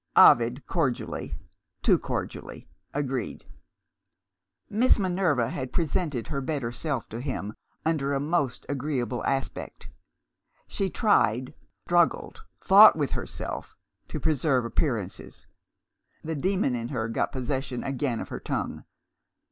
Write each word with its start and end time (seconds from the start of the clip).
Ovid 0.17 0.65
cordially 0.65 1.35
(too 1.83 1.99
cordially) 1.99 2.67
agreed. 2.91 3.45
Miss 4.67 4.97
Minerva 4.97 5.49
had 5.51 5.71
presented 5.71 6.29
her 6.29 6.41
better 6.41 6.71
self 6.71 7.07
to 7.09 7.21
him 7.21 7.53
under 7.85 8.11
a 8.15 8.19
most 8.19 8.65
agreeable 8.67 9.23
aspect. 9.25 9.91
She 10.65 10.89
tried 10.89 11.53
struggled 11.85 12.41
fought 12.59 12.95
with 12.95 13.11
herself 13.11 13.77
to 14.07 14.19
preserve 14.19 14.65
appearances. 14.65 15.45
The 16.23 16.33
demon 16.33 16.73
in 16.73 16.87
her 16.87 17.07
got 17.07 17.31
possession 17.31 17.83
again 17.83 18.19
of 18.19 18.29
her 18.29 18.39
tongue. 18.39 18.85